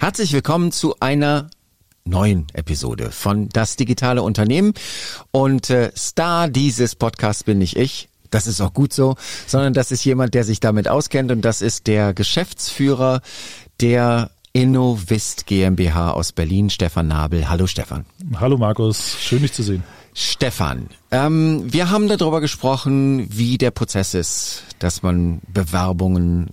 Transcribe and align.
Herzlich 0.00 0.32
willkommen 0.32 0.72
zu 0.72 0.94
einer 1.00 1.50
neuen 2.06 2.46
Episode 2.54 3.10
von 3.10 3.50
Das 3.50 3.76
digitale 3.76 4.22
Unternehmen. 4.22 4.72
Und 5.30 5.68
äh, 5.68 5.92
Star 5.94 6.48
dieses 6.48 6.94
Podcasts 6.94 7.44
bin 7.44 7.58
nicht 7.58 7.76
ich. 7.76 8.08
Das 8.30 8.46
ist 8.46 8.62
auch 8.62 8.72
gut 8.72 8.94
so, 8.94 9.16
sondern 9.46 9.74
das 9.74 9.92
ist 9.92 10.02
jemand, 10.06 10.32
der 10.32 10.44
sich 10.44 10.58
damit 10.58 10.88
auskennt 10.88 11.30
und 11.30 11.42
das 11.42 11.60
ist 11.60 11.86
der 11.86 12.14
Geschäftsführer 12.14 13.20
der 13.82 14.30
Innovist 14.54 15.44
GmbH 15.44 16.12
aus 16.12 16.32
Berlin, 16.32 16.70
Stefan 16.70 17.08
Nabel. 17.08 17.50
Hallo 17.50 17.66
Stefan. 17.66 18.06
Hallo 18.36 18.56
Markus, 18.56 19.18
schön 19.20 19.42
dich 19.42 19.52
zu 19.52 19.62
sehen. 19.62 19.84
Stefan, 20.14 20.88
ähm, 21.10 21.70
wir 21.70 21.90
haben 21.90 22.08
darüber 22.08 22.40
gesprochen, 22.40 23.26
wie 23.30 23.58
der 23.58 23.70
Prozess 23.70 24.14
ist, 24.14 24.62
dass 24.78 25.02
man 25.02 25.42
Bewerbungen 25.52 26.48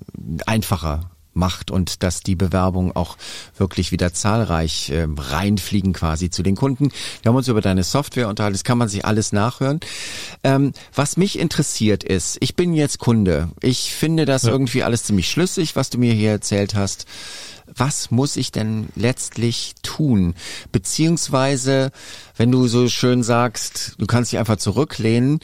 einfacher 0.46 1.12
macht 1.38 1.72
und 1.72 2.04
dass 2.04 2.22
die 2.22 2.36
Bewerbungen 2.36 2.96
auch 2.96 3.18
wirklich 3.58 3.92
wieder 3.92 4.14
zahlreich 4.14 4.90
äh, 4.90 5.08
reinfliegen 5.18 5.94
quasi 5.94 6.30
zu 6.30 6.44
den 6.44 6.56
Kunden. 6.56 6.90
Wir 7.22 7.30
haben 7.30 7.38
uns 7.38 7.48
über 7.48 7.62
deine 7.62 7.84
Software 7.84 8.28
unterhalten, 8.28 8.56
das 8.56 8.64
kann 8.64 8.78
man 8.78 8.90
sich 8.90 9.06
alles 9.06 9.32
nachhören. 9.32 9.80
Ähm, 10.44 10.74
was 10.94 11.16
mich 11.18 11.40
interessiert 11.40 12.04
ist, 12.04 12.38
ich 12.42 12.56
bin 12.56 12.74
jetzt 12.74 13.00
Kunde. 13.00 13.50
Ich 13.62 13.94
finde 13.94 14.26
das 14.26 14.44
ja. 14.44 14.52
irgendwie 14.52 14.84
alles 14.84 15.04
ziemlich 15.04 15.30
schlüssig, 15.30 15.76
was 15.76 15.90
du 15.90 15.98
mir 15.98 16.14
hier 16.14 16.32
erzählt 16.32 16.76
hast. 16.76 17.06
Was 17.76 18.12
muss 18.12 18.38
ich 18.38 18.52
denn 18.52 18.88
letztlich 18.96 19.76
tun? 19.84 20.36
Beziehungsweise, 20.72 21.92
wenn 22.38 22.52
du 22.52 22.68
so 22.68 22.88
schön 22.88 23.24
sagst, 23.24 23.96
du 23.98 24.06
kannst 24.06 24.32
dich 24.32 24.40
einfach 24.40 24.56
zurücklehnen, 24.56 25.40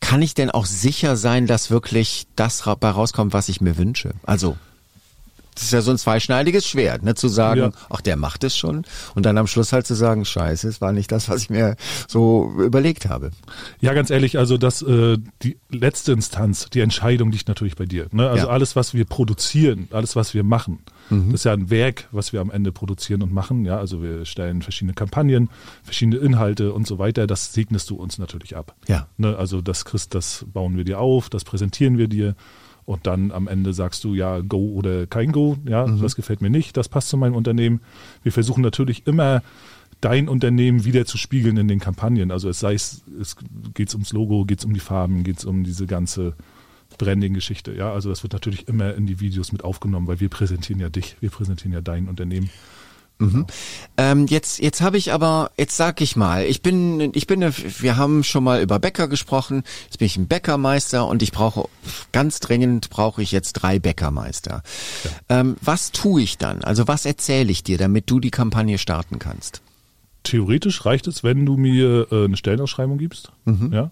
kann 0.00 0.22
ich 0.22 0.34
denn 0.34 0.50
auch 0.50 0.66
sicher 0.66 1.16
sein, 1.16 1.46
dass 1.46 1.70
wirklich 1.70 2.26
das 2.36 2.62
dabei 2.64 2.90
rauskommt, 2.90 3.32
was 3.32 3.48
ich 3.48 3.60
mir 3.60 3.76
wünsche? 3.76 4.12
Also 4.24 4.56
das 5.58 5.64
ist 5.64 5.72
ja 5.72 5.80
so 5.80 5.90
ein 5.90 5.98
zweischneidiges 5.98 6.68
Schwert, 6.68 7.02
ne, 7.02 7.16
zu 7.16 7.26
sagen, 7.26 7.60
ja. 7.60 7.70
ach, 7.90 8.00
der 8.00 8.16
macht 8.16 8.44
es 8.44 8.56
schon 8.56 8.84
und 9.16 9.26
dann 9.26 9.36
am 9.38 9.48
Schluss 9.48 9.72
halt 9.72 9.88
zu 9.88 9.94
sagen, 9.94 10.24
scheiße, 10.24 10.68
es 10.68 10.80
war 10.80 10.92
nicht 10.92 11.10
das, 11.10 11.28
was 11.28 11.42
ich 11.42 11.50
mir 11.50 11.74
so 12.06 12.52
überlegt 12.58 13.08
habe. 13.08 13.32
Ja, 13.80 13.92
ganz 13.92 14.10
ehrlich, 14.10 14.38
also 14.38 14.56
das, 14.56 14.82
äh, 14.82 15.18
die 15.42 15.58
letzte 15.68 16.12
Instanz, 16.12 16.70
die 16.70 16.80
Entscheidung 16.80 17.32
liegt 17.32 17.48
natürlich 17.48 17.74
bei 17.74 17.86
dir. 17.86 18.06
Ne? 18.12 18.28
Also 18.28 18.46
ja. 18.46 18.52
alles, 18.52 18.76
was 18.76 18.94
wir 18.94 19.04
produzieren, 19.04 19.88
alles, 19.90 20.14
was 20.14 20.32
wir 20.32 20.44
machen, 20.44 20.78
mhm. 21.10 21.32
das 21.32 21.40
ist 21.40 21.44
ja 21.44 21.54
ein 21.54 21.70
Werk, 21.70 22.06
was 22.12 22.32
wir 22.32 22.40
am 22.40 22.52
Ende 22.52 22.70
produzieren 22.70 23.22
und 23.22 23.32
machen. 23.32 23.64
Ja, 23.64 23.78
also 23.78 24.00
wir 24.00 24.24
stellen 24.26 24.62
verschiedene 24.62 24.94
Kampagnen, 24.94 25.50
verschiedene 25.82 26.18
Inhalte 26.18 26.72
und 26.72 26.86
so 26.86 27.00
weiter. 27.00 27.26
Das 27.26 27.52
segnest 27.52 27.90
du 27.90 27.96
uns 27.96 28.18
natürlich 28.18 28.56
ab. 28.56 28.76
Ja. 28.86 29.08
Ne? 29.16 29.36
Also 29.36 29.60
das 29.60 29.84
Christ, 29.84 30.14
das 30.14 30.46
bauen 30.52 30.76
wir 30.76 30.84
dir 30.84 31.00
auf, 31.00 31.30
das 31.30 31.42
präsentieren 31.42 31.98
wir 31.98 32.06
dir 32.06 32.36
und 32.88 33.06
dann 33.06 33.32
am 33.32 33.48
Ende 33.48 33.74
sagst 33.74 34.02
du 34.04 34.14
ja 34.14 34.40
Go 34.40 34.72
oder 34.72 35.06
kein 35.06 35.30
Go, 35.30 35.58
ja, 35.66 35.86
mhm. 35.86 36.00
das 36.00 36.16
gefällt 36.16 36.40
mir 36.40 36.48
nicht, 36.48 36.74
das 36.74 36.88
passt 36.88 37.10
zu 37.10 37.18
meinem 37.18 37.34
Unternehmen. 37.34 37.82
Wir 38.22 38.32
versuchen 38.32 38.62
natürlich 38.62 39.06
immer 39.06 39.42
dein 40.00 40.26
Unternehmen 40.26 40.86
wieder 40.86 41.04
zu 41.04 41.18
spiegeln 41.18 41.58
in 41.58 41.68
den 41.68 41.80
Kampagnen. 41.80 42.30
Also 42.30 42.48
es 42.48 42.60
sei 42.60 42.72
es, 42.72 43.02
es 43.20 43.36
geht 43.74 43.92
ums 43.92 44.14
Logo, 44.14 44.46
geht 44.46 44.60
es 44.60 44.64
um 44.64 44.72
die 44.72 44.80
Farben, 44.80 45.22
geht 45.22 45.36
es 45.36 45.44
um 45.44 45.64
diese 45.64 45.86
ganze 45.86 46.34
Branding-Geschichte. 46.96 47.74
Ja, 47.74 47.92
also 47.92 48.08
das 48.08 48.22
wird 48.22 48.32
natürlich 48.32 48.68
immer 48.68 48.94
in 48.94 49.06
die 49.06 49.20
Videos 49.20 49.52
mit 49.52 49.64
aufgenommen, 49.64 50.06
weil 50.06 50.20
wir 50.20 50.30
präsentieren 50.30 50.80
ja 50.80 50.88
dich, 50.88 51.18
wir 51.20 51.28
präsentieren 51.28 51.74
ja 51.74 51.82
dein 51.82 52.08
Unternehmen. 52.08 52.48
Mhm. 53.18 53.46
Ähm, 53.96 54.26
jetzt, 54.26 54.60
jetzt 54.60 54.80
habe 54.80 54.96
ich 54.96 55.12
aber, 55.12 55.50
jetzt 55.56 55.76
sag 55.76 56.00
ich 56.00 56.14
mal, 56.14 56.44
ich 56.44 56.62
bin, 56.62 57.10
ich 57.14 57.26
bin, 57.26 57.40
wir 57.40 57.96
haben 57.96 58.22
schon 58.22 58.44
mal 58.44 58.62
über 58.62 58.78
Bäcker 58.78 59.08
gesprochen. 59.08 59.64
Jetzt 59.84 59.98
bin 59.98 60.06
ich 60.06 60.16
ein 60.16 60.28
Bäckermeister 60.28 61.06
und 61.06 61.22
ich 61.22 61.32
brauche 61.32 61.68
ganz 62.12 62.38
dringend 62.38 62.90
brauche 62.90 63.22
ich 63.22 63.32
jetzt 63.32 63.54
drei 63.54 63.78
Bäckermeister. 63.80 64.62
Ja. 65.04 65.40
Ähm, 65.40 65.56
was 65.60 65.90
tue 65.90 66.22
ich 66.22 66.38
dann? 66.38 66.62
Also 66.62 66.86
was 66.86 67.06
erzähle 67.06 67.50
ich 67.50 67.64
dir, 67.64 67.76
damit 67.76 68.08
du 68.08 68.20
die 68.20 68.30
Kampagne 68.30 68.78
starten 68.78 69.18
kannst? 69.18 69.62
Theoretisch 70.22 70.84
reicht 70.84 71.06
es, 71.08 71.24
wenn 71.24 71.44
du 71.44 71.56
mir 71.56 72.06
äh, 72.12 72.24
eine 72.24 72.36
Stellenausschreibung 72.36 72.98
gibst. 72.98 73.32
Mhm. 73.46 73.72
Ja. 73.72 73.90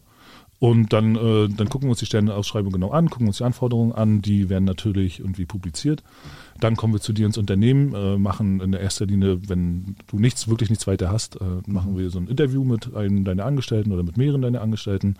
Und 0.58 0.92
dann, 0.92 1.16
äh, 1.16 1.48
dann 1.48 1.68
gucken 1.68 1.88
wir 1.88 1.90
uns 1.90 1.98
die 1.98 2.06
Stellenausschreibung 2.06 2.72
genau 2.72 2.90
an, 2.90 3.10
gucken 3.10 3.26
uns 3.26 3.38
die 3.38 3.44
Anforderungen 3.44 3.92
an, 3.92 4.22
die 4.22 4.48
werden 4.48 4.64
natürlich 4.64 5.20
irgendwie 5.20 5.44
publiziert. 5.44 6.02
Dann 6.60 6.76
kommen 6.76 6.92
wir 6.92 7.00
zu 7.00 7.12
dir 7.12 7.26
ins 7.26 7.38
Unternehmen, 7.38 7.94
äh, 7.94 8.18
machen 8.18 8.60
in 8.60 8.72
der 8.72 8.80
ersten 8.80 9.08
Linie, 9.08 9.48
wenn 9.48 9.96
du 10.06 10.18
nichts, 10.18 10.48
wirklich 10.48 10.70
nichts 10.70 10.86
weiter 10.86 11.10
hast, 11.10 11.36
äh, 11.40 11.44
machen 11.66 11.96
wir 11.96 12.10
so 12.10 12.18
ein 12.18 12.28
Interview 12.28 12.64
mit 12.64 12.94
einem 12.94 13.24
deiner 13.24 13.44
Angestellten 13.44 13.92
oder 13.92 14.02
mit 14.02 14.16
mehreren 14.16 14.42
deiner 14.42 14.62
Angestellten, 14.62 15.16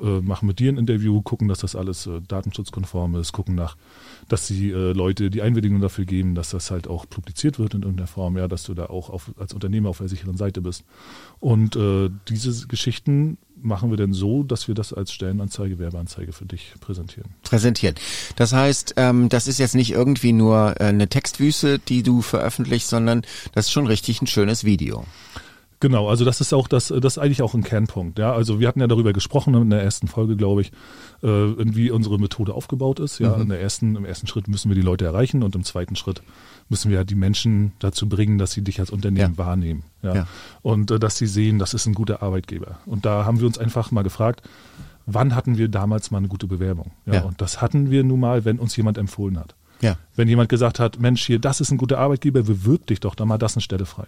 äh, 0.00 0.20
machen 0.20 0.46
mit 0.46 0.58
dir 0.58 0.72
ein 0.72 0.78
Interview, 0.78 1.20
gucken, 1.22 1.48
dass 1.48 1.60
das 1.60 1.76
alles 1.76 2.06
äh, 2.06 2.20
datenschutzkonform 2.26 3.14
ist, 3.16 3.32
gucken 3.32 3.54
nach, 3.54 3.76
dass 4.28 4.46
die 4.46 4.70
äh, 4.70 4.92
Leute 4.92 5.30
die 5.30 5.42
Einwilligung 5.42 5.80
dafür 5.80 6.06
geben, 6.06 6.34
dass 6.34 6.50
das 6.50 6.70
halt 6.70 6.88
auch 6.88 7.08
publiziert 7.08 7.58
wird 7.58 7.74
in 7.74 7.82
irgendeiner 7.82 8.08
Form, 8.08 8.36
ja, 8.36 8.48
dass 8.48 8.64
du 8.64 8.74
da 8.74 8.86
auch 8.86 9.10
auf, 9.10 9.30
als 9.38 9.54
Unternehmer 9.54 9.90
auf 9.90 9.98
der 9.98 10.08
sicheren 10.08 10.36
Seite 10.36 10.60
bist. 10.60 10.84
Und 11.40 11.76
äh, 11.76 12.10
diese 12.28 12.66
Geschichten 12.66 13.38
machen 13.62 13.90
wir 13.90 13.96
denn 13.96 14.12
so, 14.12 14.42
dass 14.42 14.68
wir 14.68 14.74
das 14.74 14.92
als 14.92 15.12
Stellenanzeige, 15.12 15.78
Werbeanzeige 15.78 16.32
für 16.32 16.46
dich 16.46 16.74
präsentieren. 16.80 17.30
Präsentieren. 17.42 17.94
Das 18.36 18.52
heißt, 18.52 18.94
ähm, 18.96 19.28
das 19.28 19.46
ist 19.46 19.58
jetzt 19.58 19.74
nicht 19.74 19.92
irgendwie 19.92 20.32
nur 20.32 20.74
äh, 20.80 20.84
eine 20.84 21.08
Textwüste, 21.08 21.78
die 21.78 22.02
du 22.02 22.22
veröffentlichst, 22.22 22.88
sondern 22.88 23.22
das 23.52 23.66
ist 23.66 23.72
schon 23.72 23.86
richtig 23.86 24.20
ein 24.22 24.26
schönes 24.26 24.64
Video. 24.64 25.04
Genau, 25.82 26.08
also 26.08 26.24
das 26.24 26.40
ist 26.40 26.52
auch 26.52 26.68
das, 26.68 26.94
das 26.96 27.16
ist 27.16 27.18
eigentlich 27.18 27.42
auch 27.42 27.54
ein 27.54 27.64
Kernpunkt. 27.64 28.20
Ja, 28.20 28.32
also 28.32 28.60
wir 28.60 28.68
hatten 28.68 28.78
ja 28.78 28.86
darüber 28.86 29.12
gesprochen 29.12 29.52
in 29.54 29.70
der 29.70 29.82
ersten 29.82 30.06
Folge, 30.06 30.36
glaube 30.36 30.60
ich, 30.60 30.70
äh, 31.24 31.26
wie 31.26 31.90
unsere 31.90 32.20
Methode 32.20 32.54
aufgebaut 32.54 33.00
ist. 33.00 33.18
Ja, 33.18 33.34
mhm. 33.34 33.42
in 33.42 33.48
der 33.48 33.60
ersten, 33.60 33.96
im 33.96 34.04
ersten 34.04 34.28
Schritt 34.28 34.46
müssen 34.46 34.70
wir 34.70 34.76
die 34.76 34.80
Leute 34.80 35.04
erreichen 35.04 35.42
und 35.42 35.56
im 35.56 35.64
zweiten 35.64 35.96
Schritt 35.96 36.22
müssen 36.68 36.92
wir 36.92 37.02
die 37.04 37.16
Menschen 37.16 37.72
dazu 37.80 38.08
bringen, 38.08 38.38
dass 38.38 38.52
sie 38.52 38.62
dich 38.62 38.78
als 38.78 38.90
Unternehmen 38.90 39.34
ja. 39.36 39.38
wahrnehmen. 39.38 39.82
Ja, 40.02 40.14
ja. 40.14 40.26
und 40.62 40.92
äh, 40.92 41.00
dass 41.00 41.16
sie 41.16 41.26
sehen, 41.26 41.58
das 41.58 41.74
ist 41.74 41.86
ein 41.86 41.94
guter 41.94 42.22
Arbeitgeber. 42.22 42.78
Und 42.86 43.04
da 43.04 43.24
haben 43.24 43.40
wir 43.40 43.48
uns 43.48 43.58
einfach 43.58 43.90
mal 43.90 44.02
gefragt, 44.02 44.48
wann 45.06 45.34
hatten 45.34 45.58
wir 45.58 45.66
damals 45.66 46.12
mal 46.12 46.18
eine 46.18 46.28
gute 46.28 46.46
Bewerbung? 46.46 46.92
Ja, 47.06 47.14
ja. 47.14 47.22
und 47.22 47.40
das 47.40 47.60
hatten 47.60 47.90
wir 47.90 48.04
nun 48.04 48.20
mal, 48.20 48.44
wenn 48.44 48.60
uns 48.60 48.76
jemand 48.76 48.98
empfohlen 48.98 49.36
hat. 49.36 49.56
Ja. 49.80 49.96
Wenn 50.14 50.28
jemand 50.28 50.48
gesagt 50.48 50.78
hat, 50.78 51.00
Mensch, 51.00 51.26
hier, 51.26 51.40
das 51.40 51.60
ist 51.60 51.72
ein 51.72 51.76
guter 51.76 51.98
Arbeitgeber, 51.98 52.44
bewirb 52.44 52.86
dich 52.86 53.00
doch, 53.00 53.16
da 53.16 53.24
mal 53.24 53.38
das 53.38 53.56
eine 53.56 53.62
Stelle 53.62 53.84
frei. 53.84 54.06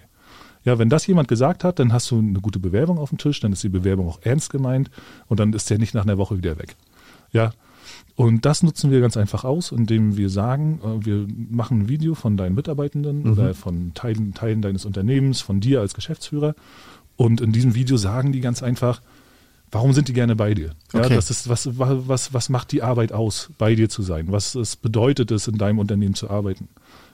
Ja, 0.64 0.78
wenn 0.78 0.88
das 0.88 1.06
jemand 1.06 1.28
gesagt 1.28 1.62
hat, 1.62 1.78
dann 1.78 1.92
hast 1.92 2.10
du 2.10 2.18
eine 2.18 2.40
gute 2.40 2.58
Bewerbung 2.58 2.98
auf 2.98 3.10
dem 3.10 3.18
Tisch, 3.18 3.40
dann 3.40 3.52
ist 3.52 3.62
die 3.62 3.68
Bewerbung 3.68 4.08
auch 4.08 4.20
ernst 4.22 4.50
gemeint 4.50 4.90
und 5.26 5.40
dann 5.40 5.52
ist 5.52 5.68
der 5.70 5.78
nicht 5.78 5.94
nach 5.94 6.04
einer 6.04 6.18
Woche 6.18 6.38
wieder 6.38 6.58
weg. 6.58 6.76
Ja, 7.32 7.52
und 8.16 8.44
das 8.44 8.62
nutzen 8.62 8.90
wir 8.90 9.00
ganz 9.00 9.16
einfach 9.16 9.44
aus, 9.44 9.72
indem 9.72 10.16
wir 10.16 10.30
sagen, 10.30 10.80
äh, 10.84 11.04
wir 11.04 11.26
machen 11.50 11.82
ein 11.82 11.88
Video 11.88 12.14
von 12.14 12.36
deinen 12.36 12.54
Mitarbeitenden 12.54 13.24
mhm. 13.24 13.32
oder 13.32 13.54
von 13.54 13.92
Teilen, 13.94 14.34
Teilen 14.34 14.62
deines 14.62 14.84
Unternehmens, 14.84 15.40
von 15.40 15.60
dir 15.60 15.80
als 15.80 15.94
Geschäftsführer. 15.94 16.54
Und 17.16 17.40
in 17.40 17.52
diesem 17.52 17.74
Video 17.74 17.96
sagen 17.96 18.32
die 18.32 18.40
ganz 18.40 18.62
einfach, 18.62 19.02
warum 19.74 19.92
sind 19.92 20.08
die 20.08 20.12
gerne 20.12 20.36
bei 20.36 20.54
dir? 20.54 20.70
Ja, 20.92 21.00
okay. 21.00 21.16
das 21.16 21.30
ist, 21.30 21.48
was, 21.48 21.68
was, 21.78 22.32
was 22.32 22.48
macht 22.48 22.72
die 22.72 22.82
Arbeit 22.82 23.12
aus, 23.12 23.50
bei 23.58 23.74
dir 23.74 23.88
zu 23.88 24.02
sein? 24.02 24.30
Was 24.30 24.54
es 24.54 24.76
bedeutet 24.76 25.30
es, 25.30 25.48
in 25.48 25.58
deinem 25.58 25.80
Unternehmen 25.80 26.14
zu 26.14 26.30
arbeiten? 26.30 26.68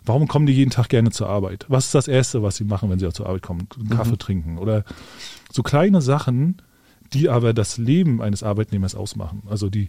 Warum 0.04 0.28
kommen 0.28 0.46
die 0.46 0.52
jeden 0.52 0.70
Tag 0.70 0.88
gerne 0.88 1.10
zur 1.10 1.28
Arbeit? 1.28 1.66
Was 1.68 1.86
ist 1.86 1.94
das 1.94 2.06
Erste, 2.06 2.42
was 2.42 2.56
sie 2.56 2.64
machen, 2.64 2.90
wenn 2.90 2.98
sie 2.98 3.06
auch 3.06 3.12
zur 3.12 3.26
Arbeit 3.26 3.42
kommen? 3.42 3.66
Kaffee 3.88 4.12
mhm. 4.12 4.18
trinken 4.18 4.58
oder 4.58 4.84
so 5.50 5.62
kleine 5.62 6.00
Sachen, 6.02 6.62
die 7.12 7.28
aber 7.28 7.54
das 7.54 7.78
Leben 7.78 8.22
eines 8.22 8.42
Arbeitnehmers 8.42 8.94
ausmachen. 8.94 9.42
Also 9.48 9.68
die, 9.68 9.88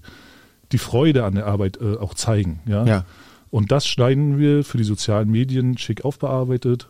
die 0.71 0.77
Freude 0.77 1.25
an 1.25 1.35
der 1.35 1.47
Arbeit 1.47 1.77
äh, 1.81 1.97
auch 1.97 2.13
zeigen. 2.13 2.61
Ja? 2.65 2.85
ja. 2.85 3.05
Und 3.49 3.71
das 3.71 3.85
schneiden 3.85 4.39
wir 4.39 4.63
für 4.63 4.77
die 4.77 4.85
sozialen 4.85 5.29
Medien 5.29 5.77
schick 5.77 6.05
aufbearbeitet 6.05 6.87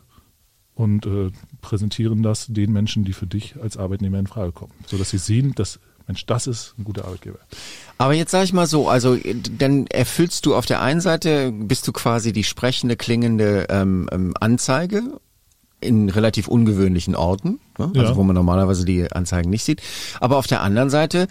und 0.75 1.05
äh, 1.05 1.31
präsentieren 1.61 2.23
das 2.23 2.47
den 2.47 2.71
Menschen, 2.71 3.03
die 3.03 3.13
für 3.13 3.27
dich 3.27 3.55
als 3.61 3.77
Arbeitnehmer 3.77 4.19
in 4.19 4.27
Frage 4.27 4.51
kommen, 4.51 4.73
sodass 4.87 5.09
sie 5.09 5.17
sehen, 5.17 5.53
dass 5.55 5.79
Mensch, 6.07 6.25
das 6.25 6.47
ist 6.47 6.73
ein 6.77 6.83
guter 6.83 7.05
Arbeitgeber. 7.05 7.39
Aber 7.97 8.13
jetzt 8.13 8.31
sage 8.31 8.45
ich 8.45 8.53
mal 8.53 8.65
so, 8.65 8.89
also 8.89 9.17
dann 9.57 9.87
erfüllst 9.87 10.45
du 10.45 10.55
auf 10.55 10.65
der 10.65 10.81
einen 10.81 11.01
Seite, 11.01 11.51
bist 11.51 11.87
du 11.87 11.91
quasi 11.91 12.33
die 12.33 12.43
sprechende, 12.43 12.95
klingende 12.95 13.67
ähm, 13.69 14.09
ähm 14.11 14.33
Anzeige 14.39 15.03
in 15.79 16.09
relativ 16.09 16.47
ungewöhnlichen 16.47 17.15
Orten, 17.15 17.59
ne? 17.77 17.91
also 17.95 18.11
ja. 18.11 18.15
wo 18.15 18.23
man 18.23 18.35
normalerweise 18.35 18.85
die 18.85 19.11
Anzeigen 19.11 19.49
nicht 19.49 19.63
sieht. 19.63 19.81
Aber 20.19 20.37
auf 20.37 20.47
der 20.47 20.61
anderen 20.61 20.89
Seite 20.89 21.27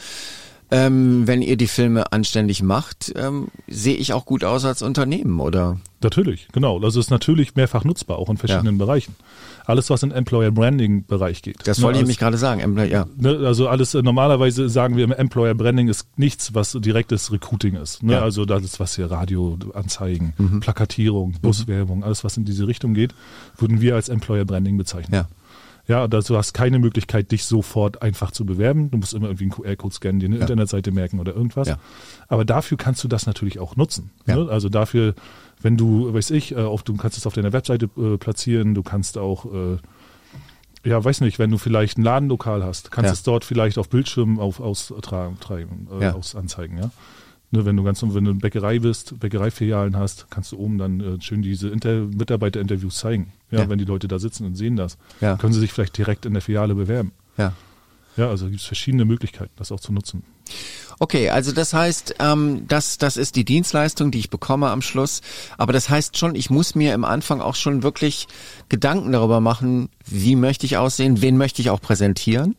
ähm, 0.70 1.26
wenn 1.26 1.42
ihr 1.42 1.56
die 1.56 1.66
Filme 1.66 2.12
anständig 2.12 2.62
macht, 2.62 3.12
ähm, 3.16 3.48
sehe 3.66 3.96
ich 3.96 4.12
auch 4.12 4.24
gut 4.24 4.44
aus 4.44 4.64
als 4.64 4.82
Unternehmen, 4.82 5.40
oder? 5.40 5.78
Natürlich, 6.02 6.48
genau. 6.52 6.76
Also 6.76 7.00
es 7.00 7.06
ist 7.06 7.10
natürlich 7.10 7.56
mehrfach 7.56 7.84
nutzbar, 7.84 8.18
auch 8.18 8.30
in 8.30 8.36
verschiedenen 8.36 8.78
ja. 8.78 8.84
Bereichen. 8.84 9.16
Alles, 9.66 9.90
was 9.90 10.02
in 10.02 10.12
Employer 10.12 10.50
Branding 10.50 11.04
Bereich 11.04 11.42
geht. 11.42 11.66
Das 11.66 11.82
wollte 11.82 11.98
ne, 11.98 12.00
ich 12.00 12.02
nämlich 12.04 12.18
gerade 12.18 12.38
sagen. 12.38 12.60
Employer, 12.60 12.86
ja. 12.86 13.06
Ne, 13.16 13.40
also 13.44 13.68
alles, 13.68 13.94
äh, 13.94 14.02
normalerweise 14.02 14.68
sagen 14.68 14.96
wir 14.96 15.04
im 15.04 15.12
Employer 15.12 15.54
Branding 15.54 15.88
ist 15.88 16.06
nichts, 16.16 16.54
was 16.54 16.72
direktes 16.80 17.32
Recruiting 17.32 17.74
ist. 17.74 18.02
Ne? 18.02 18.14
Ja. 18.14 18.22
Also 18.22 18.46
das 18.46 18.62
ist 18.62 18.80
was 18.80 18.96
hier 18.96 19.10
Radioanzeigen, 19.10 20.32
mhm. 20.38 20.60
Plakatierung, 20.60 21.34
Buswerbung, 21.42 22.02
alles 22.02 22.24
was 22.24 22.36
in 22.36 22.44
diese 22.44 22.66
Richtung 22.66 22.94
geht, 22.94 23.14
würden 23.58 23.80
wir 23.80 23.96
als 23.96 24.08
Employer 24.08 24.44
Branding 24.44 24.78
bezeichnen. 24.78 25.14
Ja. 25.14 25.28
Ja, 25.90 26.06
du 26.06 26.36
hast 26.36 26.54
keine 26.54 26.78
Möglichkeit, 26.78 27.32
dich 27.32 27.44
sofort 27.44 28.00
einfach 28.00 28.30
zu 28.30 28.46
bewerben. 28.46 28.92
Du 28.92 28.98
musst 28.98 29.12
immer 29.12 29.26
irgendwie 29.26 29.44
einen 29.44 29.50
QR-Code 29.50 29.92
scannen, 29.92 30.20
dir 30.20 30.26
eine 30.26 30.36
ja. 30.36 30.42
Internetseite 30.42 30.92
merken 30.92 31.18
oder 31.18 31.34
irgendwas. 31.34 31.66
Ja. 31.66 31.78
Aber 32.28 32.44
dafür 32.44 32.78
kannst 32.78 33.02
du 33.02 33.08
das 33.08 33.26
natürlich 33.26 33.58
auch 33.58 33.74
nutzen. 33.74 34.12
Ja. 34.24 34.36
Ne? 34.36 34.48
Also 34.48 34.68
dafür, 34.68 35.16
wenn 35.60 35.76
du, 35.76 36.14
weiß 36.14 36.30
ich, 36.30 36.52
äh, 36.52 36.60
auf, 36.60 36.84
du 36.84 36.94
kannst 36.96 37.18
es 37.18 37.26
auf 37.26 37.34
deiner 37.34 37.52
Webseite 37.52 37.90
äh, 37.96 38.18
platzieren, 38.18 38.74
du 38.74 38.84
kannst 38.84 39.18
auch, 39.18 39.46
äh, 39.52 39.78
ja, 40.88 41.04
weiß 41.04 41.22
nicht, 41.22 41.40
wenn 41.40 41.50
du 41.50 41.58
vielleicht 41.58 41.98
ein 41.98 42.02
Ladenlokal 42.02 42.62
hast, 42.62 42.92
kannst 42.92 43.08
ja. 43.08 43.12
es 43.12 43.24
dort 43.24 43.44
vielleicht 43.44 43.76
auf 43.76 43.88
Bildschirmen 43.88 44.38
auf, 44.38 44.60
austragen, 44.60 45.88
äh, 45.98 46.04
ja. 46.04 46.14
aus 46.14 46.36
anzeigen, 46.36 46.78
ja. 46.78 46.92
Ne, 47.52 47.64
wenn 47.64 47.76
du 47.76 47.82
ganz, 47.82 48.00
wenn 48.02 48.24
du 48.24 48.30
eine 48.30 48.38
Bäckerei 48.38 48.78
bist, 48.78 49.18
Bäckereifilialen 49.18 49.96
hast, 49.96 50.30
kannst 50.30 50.52
du 50.52 50.58
oben 50.58 50.78
dann 50.78 51.00
äh, 51.00 51.20
schön 51.20 51.42
diese 51.42 51.68
Inter 51.68 52.02
Mitarbeiterinterviews 52.02 52.96
zeigen. 52.96 53.32
Ja, 53.50 53.60
ja, 53.60 53.68
wenn 53.68 53.78
die 53.78 53.84
Leute 53.84 54.06
da 54.06 54.20
sitzen 54.20 54.46
und 54.46 54.54
sehen 54.54 54.76
das, 54.76 54.98
ja. 55.20 55.36
können 55.36 55.52
sie 55.52 55.58
sich 55.58 55.72
vielleicht 55.72 55.98
direkt 55.98 56.26
in 56.26 56.32
der 56.32 56.42
Filiale 56.42 56.76
bewerben. 56.76 57.12
Ja. 57.36 57.52
Ja, 58.16 58.28
also 58.28 58.46
gibt 58.46 58.60
es 58.60 58.66
verschiedene 58.66 59.04
Möglichkeiten, 59.04 59.52
das 59.56 59.72
auch 59.72 59.80
zu 59.80 59.92
nutzen. 59.92 60.22
Okay, 61.02 61.30
also 61.30 61.52
das 61.52 61.72
heißt, 61.72 62.16
ähm, 62.18 62.66
das, 62.68 62.98
das 62.98 63.16
ist 63.16 63.34
die 63.34 63.46
Dienstleistung, 63.46 64.10
die 64.10 64.18
ich 64.18 64.28
bekomme 64.28 64.68
am 64.68 64.82
Schluss. 64.82 65.22
Aber 65.56 65.72
das 65.72 65.88
heißt 65.88 66.18
schon, 66.18 66.34
ich 66.34 66.50
muss 66.50 66.74
mir 66.74 66.92
im 66.92 67.06
Anfang 67.06 67.40
auch 67.40 67.54
schon 67.54 67.82
wirklich 67.82 68.28
Gedanken 68.68 69.10
darüber 69.10 69.40
machen, 69.40 69.88
wie 70.04 70.36
möchte 70.36 70.66
ich 70.66 70.76
aussehen, 70.76 71.22
wen 71.22 71.38
möchte 71.38 71.62
ich 71.62 71.70
auch 71.70 71.80
präsentieren 71.80 72.54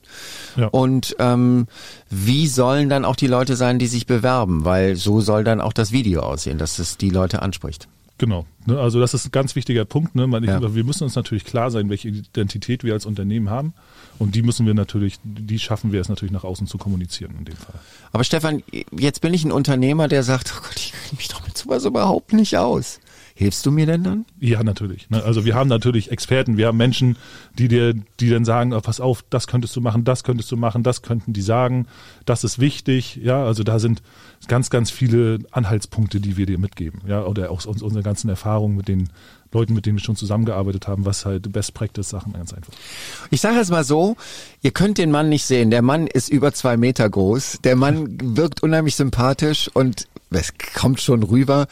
ja. 0.55 0.67
und 0.69 1.15
ähm, 1.19 1.67
wie 2.09 2.47
sollen 2.47 2.89
dann 2.89 3.05
auch 3.05 3.15
die 3.15 3.27
Leute 3.27 3.55
sein, 3.55 3.77
die 3.77 3.85
sich 3.85 4.07
bewerben, 4.07 4.65
weil 4.65 4.95
so 4.95 5.21
soll 5.21 5.43
dann 5.43 5.61
auch 5.61 5.73
das 5.73 5.91
Video 5.91 6.21
aussehen, 6.21 6.57
dass 6.57 6.79
es 6.79 6.97
die 6.97 7.11
Leute 7.11 7.43
anspricht. 7.43 7.87
Genau. 8.21 8.45
Ne, 8.67 8.79
also 8.79 8.99
das 8.99 9.15
ist 9.15 9.25
ein 9.25 9.31
ganz 9.31 9.55
wichtiger 9.55 9.83
Punkt. 9.83 10.13
Ne? 10.13 10.29
Ja. 10.45 10.75
Wir 10.75 10.83
müssen 10.83 11.03
uns 11.05 11.15
natürlich 11.15 11.43
klar 11.43 11.71
sein, 11.71 11.89
welche 11.89 12.09
Identität 12.09 12.83
wir 12.83 12.93
als 12.93 13.07
Unternehmen 13.07 13.49
haben. 13.49 13.73
Und 14.19 14.35
die 14.35 14.43
müssen 14.43 14.67
wir 14.67 14.75
natürlich, 14.75 15.17
die 15.23 15.57
schaffen 15.57 15.91
wir 15.91 15.99
es 15.99 16.07
natürlich 16.07 16.31
nach 16.31 16.43
außen 16.43 16.67
zu 16.67 16.77
kommunizieren 16.77 17.33
in 17.39 17.45
dem 17.45 17.55
Fall. 17.55 17.79
Aber 18.11 18.23
Stefan, 18.23 18.61
jetzt 18.95 19.21
bin 19.21 19.33
ich 19.33 19.43
ein 19.43 19.51
Unternehmer, 19.51 20.07
der 20.07 20.21
sagt, 20.21 20.53
oh 20.55 20.61
Gott, 20.61 20.75
ich 20.75 20.91
kenne 20.91 21.17
mich 21.17 21.29
doch 21.29 21.43
mit 21.43 21.57
sowas 21.57 21.83
überhaupt 21.83 22.31
nicht 22.33 22.55
aus. 22.57 22.99
Hilfst 23.35 23.65
du 23.65 23.71
mir 23.71 23.85
denn 23.85 24.03
dann? 24.03 24.25
Ja, 24.39 24.63
natürlich. 24.63 25.09
Ne? 25.09 25.23
Also 25.23 25.45
wir 25.45 25.55
haben 25.55 25.69
natürlich 25.69 26.11
Experten, 26.11 26.57
wir 26.57 26.67
haben 26.67 26.77
Menschen, 26.77 27.17
die 27.57 27.67
dir, 27.67 27.93
die 28.19 28.29
dann 28.29 28.45
sagen, 28.45 28.73
oh, 28.73 28.81
pass 28.81 28.99
auf, 28.99 29.23
das 29.29 29.47
könntest 29.47 29.75
du 29.75 29.81
machen, 29.81 30.03
das 30.03 30.23
könntest 30.23 30.51
du 30.51 30.57
machen, 30.57 30.83
das 30.83 31.01
könnten 31.01 31.33
die 31.33 31.41
sagen, 31.41 31.87
das 32.25 32.43
ist 32.43 32.59
wichtig. 32.59 33.17
Ja, 33.17 33.43
also 33.43 33.63
da 33.63 33.79
sind 33.79 34.01
ganz, 34.47 34.69
ganz 34.69 34.91
viele 34.91 35.39
Anhaltspunkte, 35.51 36.19
die 36.19 36.37
wir 36.37 36.45
dir 36.45 36.57
mitgeben. 36.57 37.01
Ja, 37.07 37.23
oder 37.23 37.51
aus 37.51 37.65
unseren 37.65 38.03
ganzen 38.03 38.29
Erfahrungen 38.29 38.75
mit 38.75 38.87
den 38.87 39.09
Leuten, 39.53 39.73
mit 39.73 39.85
denen 39.85 39.97
wir 39.97 40.03
schon 40.03 40.15
zusammengearbeitet 40.15 40.87
haben, 40.87 41.05
was 41.05 41.25
halt 41.25 41.51
Best 41.51 41.73
Practice 41.73 42.09
Sachen 42.09 42.33
ganz 42.33 42.53
einfach. 42.53 42.73
Ich 43.29 43.41
sage 43.41 43.57
jetzt 43.57 43.71
mal 43.71 43.83
so, 43.83 44.15
ihr 44.61 44.71
könnt 44.71 44.97
den 44.97 45.11
Mann 45.11 45.29
nicht 45.29 45.45
sehen. 45.45 45.71
Der 45.71 45.81
Mann 45.81 46.07
ist 46.07 46.29
über 46.29 46.53
zwei 46.53 46.77
Meter 46.77 47.09
groß. 47.09 47.59
Der 47.63 47.75
Mann 47.75 48.17
wirkt 48.37 48.63
unheimlich 48.63 48.95
sympathisch 48.95 49.69
und 49.73 50.07
es 50.29 50.53
kommt 50.73 51.01
schon 51.01 51.23
rüber. 51.23 51.67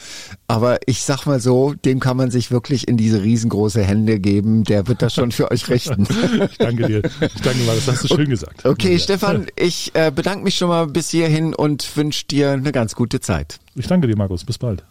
Aber 0.47 0.79
ich 0.85 1.03
sag 1.03 1.25
mal 1.25 1.39
so, 1.39 1.73
dem 1.73 1.99
kann 1.99 2.17
man 2.17 2.31
sich 2.31 2.51
wirklich 2.51 2.87
in 2.87 2.97
diese 2.97 3.23
riesengroße 3.23 3.81
Hände 3.81 4.19
geben. 4.19 4.63
Der 4.65 4.87
wird 4.87 5.01
das 5.01 5.13
schon 5.13 5.31
für 5.31 5.49
euch 5.51 5.69
richten. 5.69 6.07
ich 6.51 6.57
danke 6.57 6.87
dir. 6.87 7.01
Ich 7.21 7.41
danke 7.41 7.63
mal, 7.63 7.75
das 7.75 7.87
hast 7.87 8.03
du 8.03 8.15
schön 8.15 8.29
gesagt. 8.29 8.65
Okay, 8.65 8.93
ja. 8.93 8.99
Stefan, 8.99 9.47
ich 9.55 9.91
äh, 9.95 10.11
bedanke 10.13 10.43
mich 10.43 10.55
schon 10.55 10.69
mal 10.69 10.87
bis 10.87 11.09
hierhin 11.09 11.53
und 11.53 11.95
wünsche 11.95 12.25
dir 12.25 12.51
eine 12.51 12.71
ganz 12.71 12.95
gute 12.95 13.19
Zeit. 13.19 13.59
Ich 13.75 13.87
danke 13.87 14.07
dir, 14.07 14.17
Markus. 14.17 14.43
Bis 14.43 14.57
bald. 14.57 14.83